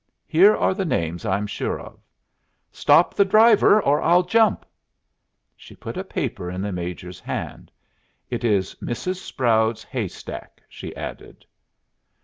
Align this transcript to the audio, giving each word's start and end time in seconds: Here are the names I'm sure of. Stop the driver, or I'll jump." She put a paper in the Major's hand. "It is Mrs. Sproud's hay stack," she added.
Here 0.25 0.55
are 0.55 0.73
the 0.73 0.83
names 0.83 1.27
I'm 1.27 1.45
sure 1.45 1.79
of. 1.79 1.99
Stop 2.71 3.13
the 3.13 3.23
driver, 3.23 3.79
or 3.79 4.01
I'll 4.01 4.23
jump." 4.23 4.65
She 5.55 5.75
put 5.75 5.95
a 5.95 6.03
paper 6.03 6.49
in 6.49 6.59
the 6.63 6.71
Major's 6.71 7.19
hand. 7.19 7.71
"It 8.27 8.43
is 8.43 8.73
Mrs. 8.81 9.17
Sproud's 9.17 9.83
hay 9.83 10.07
stack," 10.07 10.63
she 10.67 10.95
added. 10.95 11.45